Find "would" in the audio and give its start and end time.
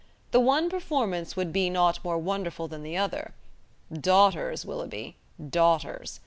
1.35-1.53